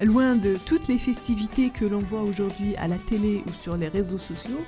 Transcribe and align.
Loin 0.00 0.36
de 0.36 0.56
toutes 0.64 0.88
les 0.88 0.98
festivités 0.98 1.68
que 1.68 1.84
l'on 1.84 1.98
voit 1.98 2.22
aujourd'hui 2.22 2.74
à 2.76 2.88
la 2.88 2.96
télé 2.96 3.44
ou 3.46 3.50
sur 3.52 3.76
les 3.76 3.88
réseaux 3.88 4.16
sociaux, 4.16 4.64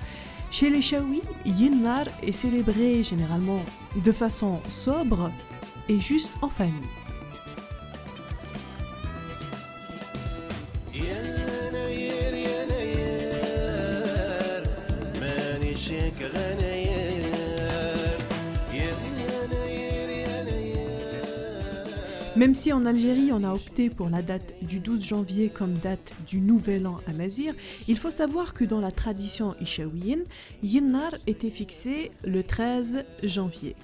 chez 0.51 0.69
les 0.69 0.83
Chaouis, 0.83 1.23
Yinnar 1.47 2.05
est 2.23 2.33
célébré 2.33 3.03
généralement 3.03 3.65
de 3.97 4.13
façon 4.13 4.61
sobre 4.69 5.31
et 5.89 5.99
juste 5.99 6.35
en 6.43 6.51
famille. 6.51 7.02
Même 22.43 22.57
si 22.57 22.73
en 22.73 22.87
Algérie 22.87 23.31
on 23.31 23.45
a 23.45 23.55
opté 23.55 23.89
pour 23.89 24.09
la 24.09 24.21
date 24.21 24.53
du 24.63 24.81
12 24.81 25.05
janvier 25.05 25.49
comme 25.49 25.75
date 25.75 26.11
du 26.27 26.41
Nouvel 26.41 26.89
An 26.89 26.99
à 27.07 27.13
Mazir, 27.13 27.55
il 27.87 27.97
faut 27.97 28.11
savoir 28.11 28.53
que 28.53 28.65
dans 28.65 28.81
la 28.81 28.91
tradition 28.91 29.55
ishaouienne, 29.61 30.25
Yinnar 30.65 31.13
était 31.29 31.51
fixé 31.51 32.11
le 32.25 32.43
13 32.43 33.05
janvier. 33.23 33.77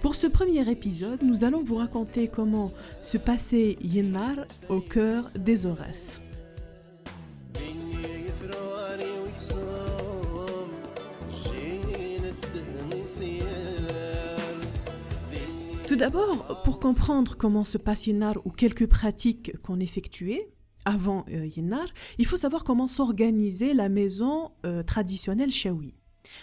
Pour 0.00 0.14
ce 0.14 0.26
premier 0.26 0.66
épisode, 0.70 1.22
nous 1.22 1.44
allons 1.44 1.62
vous 1.62 1.76
raconter 1.76 2.28
comment 2.28 2.72
se 3.02 3.18
passait 3.18 3.76
Yinnar 3.82 4.46
au 4.70 4.80
cœur 4.80 5.28
des 5.36 5.66
Aurès. 5.66 6.18
D'abord, 15.96 16.60
pour 16.62 16.78
comprendre 16.78 17.38
comment 17.38 17.64
se 17.64 17.78
passe 17.78 18.06
Yinnar 18.06 18.34
ou 18.44 18.50
quelques 18.50 18.86
pratiques 18.86 19.56
qu'on 19.62 19.80
effectuait 19.80 20.52
avant 20.84 21.24
euh, 21.32 21.46
Yinnar, 21.46 21.86
il 22.18 22.26
faut 22.26 22.36
savoir 22.36 22.64
comment 22.64 22.86
s'organisait 22.86 23.72
la 23.72 23.88
maison 23.88 24.50
euh, 24.66 24.82
traditionnelle 24.82 25.50
Shawi. 25.50 25.94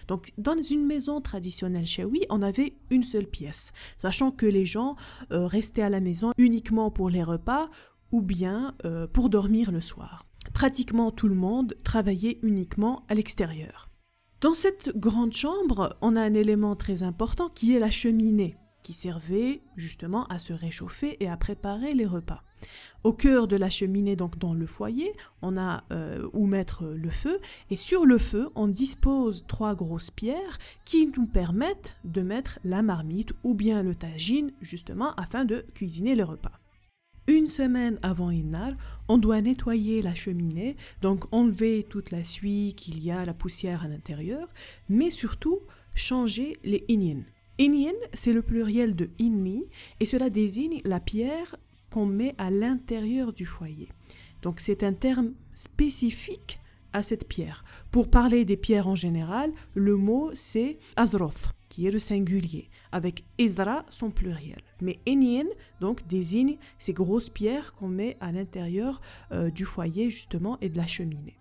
Donc, 0.07 0.33
dans 0.39 0.59
une 0.59 0.87
maison 0.87 1.21
traditionnelle 1.21 1.85
Shawi, 1.85 2.21
on 2.31 2.41
avait 2.41 2.73
une 2.89 3.03
seule 3.03 3.27
pièce, 3.27 3.73
sachant 3.95 4.31
que 4.31 4.47
les 4.47 4.65
gens 4.65 4.95
euh, 5.31 5.45
restaient 5.45 5.83
à 5.83 5.89
la 5.89 5.99
maison 5.99 6.31
uniquement 6.39 6.89
pour 6.89 7.11
les 7.11 7.23
repas 7.23 7.69
ou 8.11 8.21
bien 8.21 8.75
pour 9.11 9.29
dormir 9.29 9.71
le 9.71 9.81
soir. 9.81 10.25
Pratiquement 10.53 11.09
tout 11.09 11.27
le 11.27 11.33
monde 11.35 11.75
travaillait 11.83 12.37
uniquement 12.43 13.03
à 13.09 13.15
l'extérieur. 13.15 13.89
Dans 14.39 14.53
cette 14.53 14.95
grande 14.95 15.33
chambre, 15.33 15.97
on 16.01 16.15
a 16.15 16.21
un 16.21 16.35
élément 16.35 16.75
très 16.75 17.01
important 17.01 17.49
qui 17.49 17.75
est 17.75 17.79
la 17.79 17.89
cheminée, 17.89 18.55
qui 18.83 18.93
servait 18.93 19.61
justement 19.75 20.27
à 20.27 20.37
se 20.37 20.53
réchauffer 20.53 21.17
et 21.19 21.27
à 21.27 21.37
préparer 21.37 21.93
les 21.93 22.05
repas. 22.05 22.43
Au 23.03 23.11
cœur 23.11 23.47
de 23.47 23.55
la 23.55 23.69
cheminée, 23.69 24.15
donc 24.15 24.37
dans 24.37 24.53
le 24.53 24.67
foyer, 24.67 25.11
on 25.41 25.57
a 25.57 25.83
euh, 25.91 26.27
où 26.33 26.45
mettre 26.45 26.85
le 26.85 27.09
feu, 27.09 27.39
et 27.69 27.75
sur 27.75 28.05
le 28.05 28.17
feu, 28.17 28.49
on 28.55 28.67
dispose 28.67 29.45
trois 29.47 29.75
grosses 29.75 30.11
pierres 30.11 30.57
qui 30.85 31.07
nous 31.17 31.25
permettent 31.25 31.97
de 32.05 32.21
mettre 32.21 32.59
la 32.63 32.81
marmite 32.81 33.33
ou 33.43 33.53
bien 33.53 33.83
le 33.83 33.95
tagine, 33.95 34.53
justement, 34.61 35.13
afin 35.15 35.43
de 35.43 35.65
cuisiner 35.73 36.15
les 36.15 36.23
repas. 36.23 36.59
Une 37.27 37.47
semaine 37.47 37.99
avant 38.01 38.31
Innar, 38.31 38.73
on 39.07 39.17
doit 39.17 39.41
nettoyer 39.41 40.01
la 40.01 40.13
cheminée, 40.13 40.75
donc 41.01 41.23
enlever 41.33 41.85
toute 41.89 42.11
la 42.11 42.23
suie 42.23 42.73
qu'il 42.75 43.01
y 43.01 43.11
a, 43.11 43.25
la 43.25 43.33
poussière 43.33 43.85
à 43.85 43.87
l'intérieur, 43.87 44.49
mais 44.89 45.09
surtout 45.09 45.59
changer 45.95 46.57
les 46.65 46.83
inyin. 46.89 47.23
Inyin, 47.59 47.93
c'est 48.13 48.33
le 48.33 48.41
pluriel 48.41 48.95
de 48.95 49.09
inni, 49.19 49.65
et 49.99 50.05
cela 50.05 50.29
désigne 50.29 50.81
la 50.85 50.99
pierre 50.99 51.55
qu'on 51.91 52.07
met 52.07 52.33
à 52.39 52.49
l'intérieur 52.49 53.31
du 53.31 53.45
foyer. 53.45 53.89
Donc 54.41 54.59
c'est 54.59 54.83
un 54.83 54.93
terme 54.93 55.33
spécifique 55.53 56.59
à 56.93 57.03
cette 57.03 57.27
pierre. 57.27 57.63
Pour 57.91 58.09
parler 58.09 58.43
des 58.43 58.57
pierres 58.57 58.87
en 58.87 58.95
général, 58.95 59.51
le 59.75 59.95
mot 59.95 60.31
c'est 60.33 60.79
azroth, 60.95 61.49
qui 61.69 61.85
est 61.85 61.91
le 61.91 61.99
singulier, 61.99 62.69
avec 62.91 63.23
Ezra 63.37 63.85
son 63.91 64.09
pluriel. 64.09 64.61
Mais 64.81 64.99
Enien 65.07 65.45
donc 65.79 66.07
désigne 66.07 66.57
ces 66.79 66.93
grosses 66.93 67.29
pierres 67.29 67.73
qu'on 67.75 67.87
met 67.87 68.17
à 68.19 68.31
l'intérieur 68.31 68.99
euh, 69.31 69.51
du 69.51 69.65
foyer 69.65 70.09
justement 70.09 70.57
et 70.61 70.69
de 70.69 70.77
la 70.77 70.87
cheminée. 70.87 71.37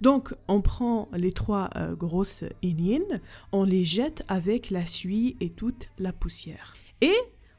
Donc 0.00 0.34
on 0.48 0.62
prend 0.62 1.08
les 1.12 1.32
trois 1.32 1.70
euh, 1.76 1.94
grosses 1.94 2.44
Enien, 2.64 3.20
on 3.52 3.64
les 3.64 3.84
jette 3.84 4.22
avec 4.28 4.70
la 4.70 4.86
suie 4.86 5.36
et 5.40 5.50
toute 5.50 5.88
la 5.98 6.12
poussière. 6.12 6.74
Et 7.00 7.16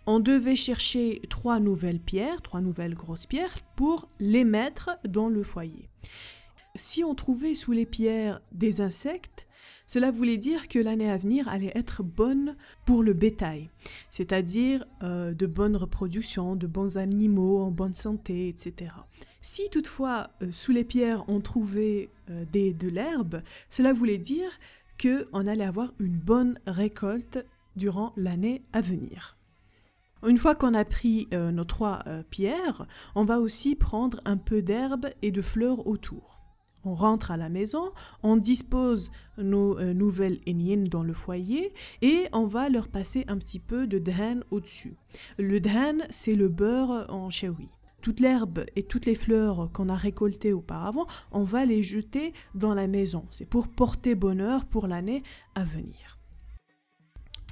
on 0.07 0.19
devait 0.19 0.56
chercher 0.56 1.22
trois 1.30 1.59
nouvelles 1.59 2.00
pierres, 2.00 2.41
trois 2.41 2.62
nouvelles 2.62 2.96
grosses 2.96 3.28
pierres, 3.28 3.56
pour 3.75 4.09
les 4.19 4.44
mettre 4.44 4.97
dans 5.07 5.30
le 5.30 5.44
foyer. 5.44 5.90
Si 6.75 7.03
on 7.03 7.16
trouvait 7.16 7.53
sous 7.53 7.72
les 7.72 7.85
pierres 7.85 8.41
des 8.51 8.81
insectes, 8.81 9.47
cela 9.85 10.09
voulait 10.09 10.38
dire 10.38 10.69
que 10.69 10.80
l'année 10.80 11.12
à 11.12 11.18
venir 11.18 11.50
allait 11.50 11.74
être 11.75 12.01
bonne 12.01 12.56
pour 12.85 13.03
le 13.03 13.13
bétail, 13.13 13.69
c'est-à-dire 14.09 14.85
euh, 15.03 15.34
de 15.34 15.46
bonnes 15.46 15.75
reproductions, 15.75 16.56
de 16.56 16.66
bons 16.66 16.97
animaux 16.97 17.59
en 17.59 17.72
bonne 17.72 17.94
santé, 17.94 18.47
etc. 18.47 18.91
Si 19.41 19.69
toutefois 19.72 20.29
euh, 20.44 20.52
sous 20.52 20.72
les 20.72 20.84
pierres 20.84 21.25
on 21.28 21.41
trouvait 21.41 22.09
euh, 22.29 22.46
des, 22.52 22.74
de 22.74 22.88
l'herbe, 22.88 23.41
cela 23.72 23.91
voulait 23.91 24.19
dire 24.19 24.52
qu'on 25.02 25.47
allait 25.47 25.66
avoir 25.66 25.94
une 26.00 26.18
bonne 26.18 26.59
récolte 26.68 27.44
durant 27.75 28.13
l'année 28.18 28.63
à 28.72 28.81
venir. 28.81 29.38
Une 30.24 30.38
fois 30.38 30.53
qu'on 30.53 30.75
a 30.75 30.85
pris 30.85 31.28
euh, 31.34 31.50
nos 31.51 31.63
trois 31.63 32.03
pierres, 32.30 32.85
on 33.16 33.25
va 33.25 33.40
aussi 33.40 33.75
prendre 33.75 34.22
un 34.25 34.38
peu 34.38 34.62
d'herbe 34.62 35.07
et 35.24 35.31
de 35.31 35.41
fleurs 35.41 35.88
autour. 35.88 36.40
On 36.84 36.94
rentre 36.94 37.31
à 37.31 37.38
la 37.38 37.50
maison, 37.50 37.91
on 38.22 38.38
dispose 38.38 39.12
nos 39.38 39.80
nouvelles 39.94 40.40
éniennes 40.46 40.88
dans 40.88 41.03
le 41.03 41.13
foyer 41.13 41.74
et 42.01 42.28
on 42.34 42.46
va 42.46 42.69
leur 42.69 42.88
passer 42.88 43.24
un 43.28 43.38
petit 43.38 43.59
peu 43.59 43.88
de 43.88 43.97
dhan 43.97 44.41
au-dessus. 44.51 44.96
Le 45.38 45.59
dhan, 45.59 46.06
c'est 46.09 46.35
le 46.35 46.50
beurre 46.50 47.06
en 47.09 47.30
chewi. 47.30 47.69
Toute 48.01 48.19
l'herbe 48.19 48.66
et 48.75 48.84
toutes 48.84 49.06
les 49.06 49.16
fleurs 49.16 49.69
qu'on 49.73 49.89
a 49.89 49.95
récoltées 49.95 50.53
auparavant, 50.53 51.07
on 51.31 51.44
va 51.44 51.66
les 51.66 51.84
jeter 51.84 52.34
dans 52.56 52.73
la 52.73 52.88
maison. 52.88 53.25
C'est 53.31 53.45
pour 53.45 53.67
porter 53.67 54.16
bonheur 54.16 54.66
pour 54.66 54.88
l'année 54.88 55.23
à 55.56 55.63
venir. 55.63 56.19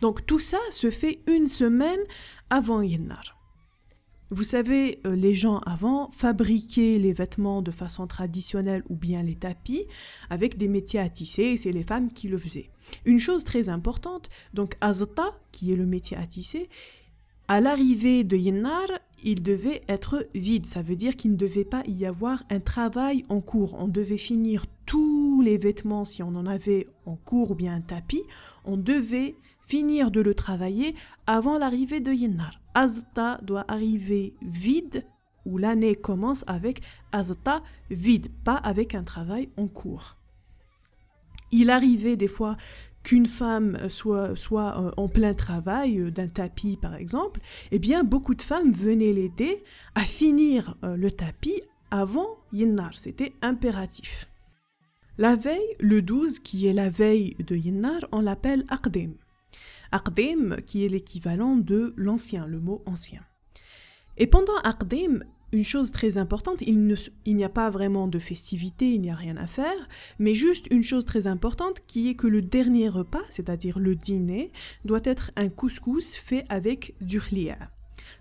Donc 0.02 0.26
tout 0.26 0.40
ça 0.40 0.60
se 0.72 0.90
fait 0.90 1.20
une 1.28 1.48
semaine 1.48 2.00
avant 2.50 2.82
Yennar. 2.82 3.40
Vous 4.32 4.44
savez, 4.44 5.00
euh, 5.08 5.16
les 5.16 5.34
gens 5.34 5.58
avant 5.60 6.12
fabriquaient 6.12 7.00
les 7.00 7.14
vêtements 7.14 7.64
de 7.64 7.72
façon 7.72 8.06
traditionnelle 8.06 8.84
ou 8.88 8.96
bien 8.96 9.24
les 9.24 9.36
tapis 9.36 9.86
avec 10.30 10.56
des 10.56 10.68
métiers 10.68 11.00
à 11.00 11.10
tisser 11.10 11.44
et 11.44 11.58
c'est 11.58 11.72
les 11.72 11.84
femmes 11.84 12.14
qui 12.14 12.28
le 12.28 12.38
faisaient. 12.38 12.70
Une 13.06 13.18
chose 13.18 13.44
très 13.44 13.70
importante, 13.70 14.30
donc 14.54 14.76
Azta, 14.82 15.34
qui 15.52 15.74
est 15.74 15.76
le 15.76 15.88
métier 15.88 16.16
à 16.16 16.28
tisser, 16.28 16.70
à 17.50 17.62
l'arrivée 17.62 18.24
de 18.24 18.38
Yennar, 18.38 18.86
il 19.24 19.42
devait 19.42 19.82
être 19.90 20.28
vide. 20.36 20.68
Ça 20.68 20.84
veut 20.84 20.96
dire 20.96 21.16
qu'il 21.16 21.32
ne 21.32 21.36
devait 21.36 21.66
pas 21.66 21.82
y 21.88 22.06
avoir 22.06 22.44
un 22.52 22.60
travail 22.60 23.24
en 23.28 23.42
cours. 23.42 23.76
On 23.80 23.88
devait 23.88 24.20
finir 24.20 24.66
tous 24.86 25.42
les 25.42 25.58
vêtements 25.58 26.06
si 26.06 26.22
on 26.22 26.36
en 26.36 26.46
avait 26.46 26.86
en 27.08 27.16
cours 27.16 27.50
ou 27.50 27.56
bien 27.56 27.74
un 27.74 27.82
tapis. 27.82 28.22
On 28.66 28.78
devait 28.78 29.36
finir 29.66 30.12
de 30.12 30.22
le 30.22 30.36
travailler 30.36 30.94
avant 31.26 31.58
l'arrivée 31.58 32.02
de 32.02 32.14
Yennar. 32.14 32.62
Azta 32.76 33.40
doit 33.42 33.66
arriver 33.68 34.36
vide 34.44 35.04
ou 35.44 35.58
l'année 35.58 35.96
commence 35.96 36.44
avec 36.46 36.82
Azta 37.12 37.64
vide, 37.90 38.28
pas 38.44 38.58
avec 38.58 38.94
un 38.94 39.04
travail 39.04 39.50
en 39.58 39.68
cours. 39.68 40.18
Il 41.52 41.72
arrivait 41.72 42.16
des 42.16 42.28
fois 42.28 42.58
qu'une 43.10 43.26
femme 43.26 43.90
soit, 43.90 44.36
soit 44.36 44.80
euh, 44.80 44.92
en 44.96 45.08
plein 45.08 45.34
travail 45.34 45.98
euh, 45.98 46.12
d'un 46.12 46.28
tapis 46.28 46.78
par 46.80 46.94
exemple, 46.94 47.40
eh 47.72 47.80
bien 47.80 48.04
beaucoup 48.04 48.36
de 48.36 48.42
femmes 48.44 48.72
venaient 48.72 49.14
l'aider 49.14 49.64
à 49.96 50.02
finir 50.02 50.76
euh, 50.84 50.96
le 50.96 51.10
tapis 51.10 51.64
avant 51.90 52.38
Yennar, 52.54 52.96
c'était 52.96 53.34
impératif. 53.42 54.30
La 55.18 55.36
veille, 55.36 55.76
le 55.80 56.04
12, 56.04 56.38
qui 56.38 56.68
est 56.68 56.74
la 56.74 56.92
veille 56.92 57.36
de 57.40 57.56
Yennar, 57.56 58.02
on 58.12 58.22
l'appelle 58.22 58.64
Aqdim. 58.70 59.14
Aqdim, 59.92 60.58
qui 60.68 60.86
est 60.86 60.90
l'équivalent 60.90 61.56
de 61.56 61.96
l'ancien, 61.98 62.46
le 62.46 62.60
mot 62.60 62.84
ancien. 62.86 63.22
Et 64.18 64.28
pendant 64.28 64.58
Aqdim, 64.64 65.24
une 65.52 65.64
chose 65.64 65.92
très 65.92 66.18
importante, 66.18 66.62
il 66.62 67.36
n'y 67.36 67.44
a 67.44 67.50
pas 67.50 67.70
vraiment 67.70 68.08
de 68.08 68.20
festivité, 68.20 68.92
il 68.92 69.02
n'y 69.02 69.10
a 69.10 69.16
rien 69.16 69.38
à 69.38 69.48
faire, 69.48 69.88
mais 70.20 70.34
juste 70.34 70.68
une 70.72 70.84
chose 70.84 71.06
très 71.06 71.28
importante 71.28 71.82
qui 71.88 72.10
est 72.10 72.16
que 72.16 72.28
le 72.28 72.42
dernier 72.42 72.90
repas, 72.90 73.24
c'est-à-dire 73.30 73.80
le 73.80 73.96
dîner, 73.96 74.52
doit 74.86 75.02
être 75.04 75.32
un 75.36 75.50
couscous 75.50 76.16
fait 76.16 76.46
avec 76.50 76.96
du 77.02 77.20
khliya. 77.20 77.58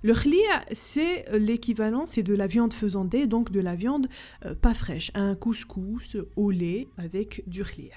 Le 0.02 0.14
khlia, 0.14 0.64
c'est 0.72 1.26
l'équivalent, 1.36 2.06
c'est 2.06 2.22
de 2.22 2.34
la 2.34 2.46
viande 2.46 2.72
faisandée, 2.72 3.26
donc 3.26 3.50
de 3.50 3.60
la 3.60 3.74
viande 3.74 4.08
euh, 4.44 4.54
pas 4.54 4.74
fraîche, 4.74 5.10
un 5.14 5.34
couscous 5.34 6.16
au 6.36 6.50
lait 6.50 6.88
avec 6.96 7.42
du 7.46 7.64
khlia. 7.64 7.96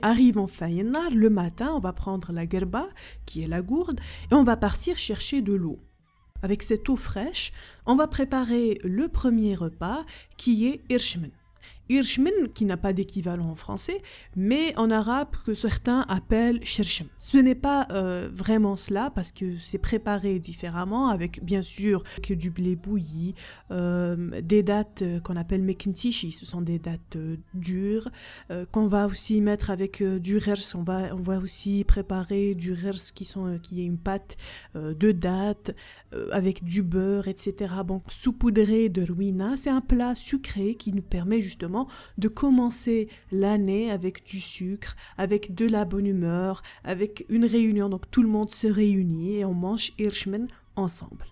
Arrive 0.00 0.38
enfin 0.38 0.68
Yennar, 0.68 1.10
le 1.10 1.30
matin, 1.30 1.72
on 1.74 1.80
va 1.80 1.92
prendre 1.92 2.32
la 2.32 2.48
gerba, 2.48 2.88
qui 3.26 3.42
est 3.42 3.48
la 3.48 3.62
gourde, 3.62 4.00
et 4.30 4.34
on 4.34 4.44
va 4.44 4.56
partir 4.56 4.96
chercher 4.96 5.42
de 5.42 5.54
l'eau. 5.54 5.80
Avec 6.42 6.62
cette 6.62 6.88
eau 6.88 6.96
fraîche, 6.96 7.52
on 7.86 7.96
va 7.96 8.06
préparer 8.06 8.78
le 8.84 9.08
premier 9.08 9.54
repas 9.54 10.04
qui 10.36 10.68
est 10.68 10.82
Irshmen. 10.88 11.30
Irshmin, 11.88 12.30
qui 12.54 12.64
n'a 12.64 12.76
pas 12.76 12.92
d'équivalent 12.92 13.48
en 13.48 13.54
français, 13.54 14.02
mais 14.36 14.76
en 14.76 14.90
arabe 14.90 15.28
que 15.46 15.54
certains 15.54 16.02
appellent 16.08 16.64
Shirshem. 16.64 17.06
Ce 17.18 17.38
n'est 17.38 17.54
pas 17.54 17.86
euh, 17.90 18.28
vraiment 18.32 18.76
cela 18.76 19.10
parce 19.14 19.32
que 19.32 19.56
c'est 19.58 19.78
préparé 19.78 20.38
différemment 20.38 21.08
avec 21.08 21.42
bien 21.42 21.62
sûr 21.62 22.02
du 22.28 22.50
blé 22.50 22.76
bouilli, 22.76 23.34
euh, 23.70 24.40
des 24.42 24.62
dates 24.62 25.02
euh, 25.02 25.20
qu'on 25.20 25.36
appelle 25.36 25.62
mekintishi, 25.62 26.30
ce 26.30 26.44
sont 26.44 26.60
des 26.60 26.78
dates 26.78 27.16
dures, 27.54 28.10
qu'on 28.72 28.86
va 28.86 29.06
aussi 29.06 29.40
mettre 29.40 29.70
avec 29.70 30.02
du 30.02 30.36
rers, 30.36 30.58
on 30.74 30.82
va, 30.82 31.14
on 31.14 31.20
va 31.20 31.38
aussi 31.38 31.84
préparer 31.84 32.54
du 32.54 32.72
rers 32.72 33.12
qui, 33.14 33.24
sont, 33.24 33.58
qui 33.62 33.80
est 33.80 33.84
une 33.84 33.98
pâte 33.98 34.36
de 34.74 35.12
dates 35.12 35.74
avec 36.32 36.64
du 36.64 36.82
beurre, 36.82 37.28
etc. 37.28 37.74
Bon, 37.84 38.02
saupoudré 38.08 38.88
de 38.88 39.02
ruina, 39.02 39.56
c'est 39.56 39.70
un 39.70 39.80
plat 39.80 40.14
sucré 40.14 40.74
qui 40.74 40.92
nous 40.92 41.02
permet 41.02 41.40
justement 41.40 41.77
de 42.16 42.28
commencer 42.28 43.08
l'année 43.30 43.90
avec 43.90 44.24
du 44.24 44.40
sucre, 44.40 44.96
avec 45.16 45.54
de 45.54 45.66
la 45.66 45.84
bonne 45.84 46.06
humeur, 46.06 46.62
avec 46.84 47.24
une 47.28 47.44
réunion. 47.44 47.88
Donc 47.88 48.10
tout 48.10 48.22
le 48.22 48.28
monde 48.28 48.50
se 48.50 48.66
réunit 48.66 49.36
et 49.36 49.44
on 49.44 49.54
mange 49.54 49.92
Irshman 49.98 50.48
ensemble. 50.76 51.26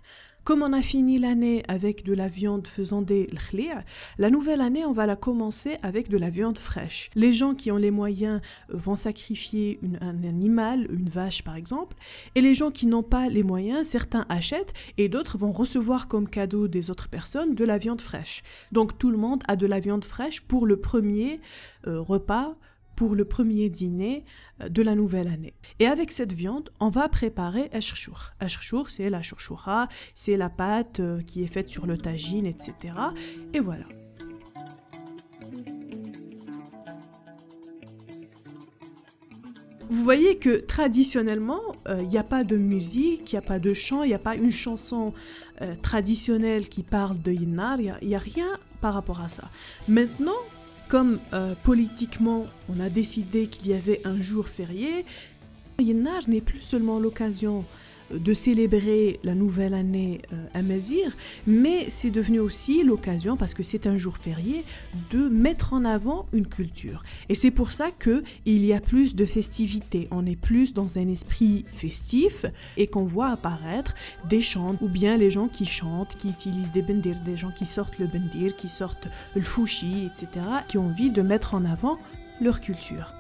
Comme 0.47 0.63
on 0.63 0.73
a 0.73 0.81
fini 0.81 1.19
l'année 1.19 1.65
avec 1.67 2.05
de 2.05 2.13
la 2.13 2.29
viande 2.29 2.69
faisant 2.69 3.03
des 3.03 3.27
l'khlia, 3.33 3.83
la 4.17 4.31
nouvelle 4.31 4.61
année, 4.61 4.85
on 4.85 4.93
va 4.93 5.05
la 5.05 5.17
commencer 5.17 5.77
avec 5.83 6.09
de 6.09 6.17
la 6.17 6.31
viande 6.31 6.59
fraîche. 6.59 7.11
Les 7.17 7.33
gens 7.33 7.57
qui 7.57 7.73
ont 7.73 7.77
les 7.79 7.91
moyens 7.91 8.41
euh, 8.71 8.77
vont 8.77 8.95
sacrifier 8.95 9.81
un 10.01 10.23
animal, 10.23 10.87
une 10.89 11.09
vache 11.09 11.43
par 11.43 11.57
exemple, 11.57 11.97
et 12.37 12.41
les 12.43 12.55
gens 12.55 12.71
qui 12.71 12.87
n'ont 12.87 13.03
pas 13.03 13.29
les 13.29 13.43
moyens, 13.43 13.89
certains 13.89 14.25
achètent 14.29 14.73
et 14.99 15.09
d'autres 15.09 15.37
vont 15.37 15.51
recevoir 15.51 16.07
comme 16.07 16.29
cadeau 16.29 16.69
des 16.69 16.93
autres 16.93 17.09
personnes 17.09 17.57
de 17.57 17.65
la 17.65 17.77
viande 17.77 18.01
fraîche. 18.01 18.45
Donc 18.71 18.99
tout 18.99 19.11
le 19.11 19.19
monde 19.19 19.43
a 19.49 19.57
de 19.57 19.67
la 19.67 19.81
viande 19.81 20.05
fraîche 20.05 20.43
pour 20.43 20.65
le 20.65 20.77
premier 20.77 21.41
euh, 21.89 22.01
repas 22.01 22.55
pour 22.97 23.15
le 23.15 23.25
premier 23.25 23.69
dîner 23.69 24.25
euh, 24.63 24.69
de 24.69 24.83
la 24.83 24.95
nouvelle 24.95 25.29
année. 25.29 25.55
Et 25.79 25.87
avec 25.87 26.11
cette 26.11 26.33
viande, 26.33 26.71
on 26.81 26.89
va 26.89 27.09
préparer 27.09 27.69
ashrshour. 27.73 28.33
Ashrshour, 28.41 28.91
c'est 28.91 29.11
la 29.11 29.23
chouchoura, 29.23 29.89
c'est 30.15 30.37
la 30.37 30.49
pâte 30.49 31.01
euh, 31.01 31.21
qui 31.21 31.45
est 31.45 31.47
faite 31.47 31.69
sur 31.69 31.87
le 31.87 31.99
tagine, 31.99 32.47
etc. 32.47 32.95
Et 33.53 33.61
voilà. 33.61 33.85
Vous 39.89 40.03
voyez 40.03 40.39
que 40.39 40.59
traditionnellement, 40.59 41.61
euh, 41.87 42.03
il 42.03 42.09
n'y 42.09 42.19
a 42.19 42.25
pas 42.25 42.43
de 42.43 42.57
musique, 42.57 43.33
il 43.33 43.37
n'y 43.37 43.39
a 43.39 43.47
pas 43.47 43.61
de 43.61 43.73
chant, 43.73 44.03
il 44.03 44.09
n'y 44.09 44.15
a 44.15 44.19
pas 44.19 44.35
une 44.35 44.51
chanson 44.51 45.13
traditionnelle 45.81 46.69
qui 46.69 46.83
parle 46.83 47.19
de 47.23 47.33
Yinar, 47.33 47.81
il 47.81 47.95
n'y 48.09 48.15
a, 48.15 48.19
rien 48.19 48.59
par 48.83 48.93
rapport 48.93 49.23
à 49.23 49.31
ça. 49.31 49.49
Maintenant, 49.89 50.37
comme 50.89 51.19
euh, 51.33 51.55
politiquement 51.63 52.47
on 52.69 52.81
a 52.81 52.89
décidé 52.89 53.49
qu'il 53.49 53.71
y 53.71 53.75
avait 53.75 54.01
un 54.05 54.21
jour 54.21 54.49
férié, 54.49 55.05
Yennar 55.79 56.29
n'est 56.29 56.41
plus 56.41 56.63
seulement 56.63 56.99
l'occasion 56.99 57.65
de 58.13 58.35
célébrer 58.35 59.21
la 59.25 59.35
nouvelle 59.35 59.75
année 59.75 60.23
euh, 60.33 60.37
à 60.55 60.63
Mazir, 60.63 61.17
mais 61.47 61.87
c'est 61.89 62.11
devenu 62.11 62.41
aussi 62.41 62.85
l'occasion, 62.85 63.37
parce 63.37 63.55
que 63.55 63.63
c'est 63.63 63.87
un 63.87 63.99
jour 63.99 64.17
férié, 64.19 64.65
de 65.11 65.29
mettre 65.29 65.73
en 65.73 65.85
avant 65.85 66.27
une 66.33 66.47
culture. 66.47 67.03
Et 67.29 67.35
c'est 67.35 67.51
pour 67.51 67.73
ça 67.73 67.91
que 67.91 68.23
il 68.45 68.65
y 68.65 68.73
a 68.73 68.81
plus 68.81 69.15
de 69.15 69.25
festivités. 69.25 70.09
On 70.11 70.27
est 70.27 70.37
plus 70.37 70.75
dans 70.75 70.99
un 70.99 71.09
esprit 71.09 71.65
festif 71.75 72.47
et 72.77 72.87
qu'on 72.87 73.05
voit 73.05 73.29
apparaître 73.29 73.95
des 74.29 74.41
chants 74.41 74.77
ou 74.81 74.89
bien 74.89 75.17
les 75.17 75.31
gens 75.31 75.49
qui 75.49 75.67
chantent, 75.67 76.17
qui 76.17 76.29
utilisent 76.29 76.73
des 76.73 76.83
bendir, 76.83 77.17
des 77.25 77.37
gens 77.37 77.51
qui 77.51 77.67
sortent 77.67 77.99
le 77.99 78.07
bendir, 78.07 78.57
qui 78.57 78.69
sortent 78.69 79.09
le 79.35 79.43
fouchi, 79.43 80.07
etc., 80.07 80.45
qui 80.69 80.79
ont 80.79 80.87
envie 80.87 81.11
de 81.11 81.23
mettre 81.23 81.55
en 81.55 81.65
avant 81.65 81.99
leur 82.41 82.61
culture. 82.61 83.15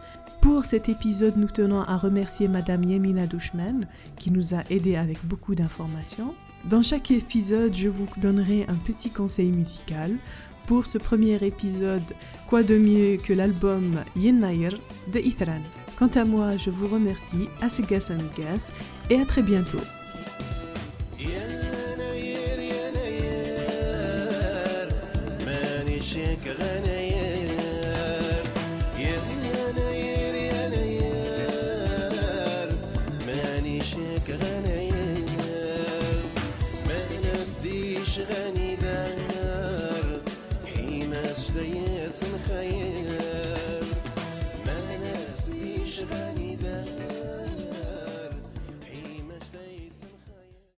Pour 0.45 0.65
cet 0.65 0.89
épisode, 0.89 1.37
nous 1.37 1.47
tenons 1.47 1.81
à 1.81 1.97
remercier 1.97 2.47
Madame 2.47 2.83
Yemina 2.83 3.27
Douchman 3.27 3.87
qui 4.17 4.31
nous 4.31 4.53
a 4.53 4.63
aidé 4.69 4.95
avec 4.95 5.23
beaucoup 5.25 5.55
d'informations. 5.55 6.33
Dans 6.65 6.83
chaque 6.83 7.11
épisode, 7.11 7.75
je 7.75 7.87
vous 7.87 8.07
donnerai 8.17 8.65
un 8.67 8.75
petit 8.75 9.09
conseil 9.09 9.51
musical. 9.51 10.11
Pour 10.67 10.85
ce 10.85 10.97
premier 10.97 11.35
épisode, 11.43 12.01
quoi 12.47 12.63
de 12.63 12.77
mieux 12.77 13.17
que 13.17 13.33
l'album 13.33 13.99
Yennair 14.15 14.73
de 15.11 15.19
Ithran. 15.19 15.61
Quant 15.97 16.11
à 16.15 16.25
moi, 16.25 16.57
je 16.57 16.69
vous 16.69 16.87
remercie, 16.87 17.47
à 17.61 17.67
Gas 17.67 18.71
et 19.09 19.19
à 19.19 19.25
très 19.25 19.41
bientôt. 19.41 19.81
غني 26.47 27.04